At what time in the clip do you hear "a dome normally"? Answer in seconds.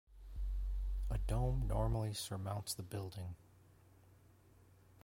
1.11-2.15